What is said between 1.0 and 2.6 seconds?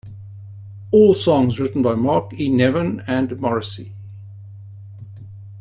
songs written by Mark E.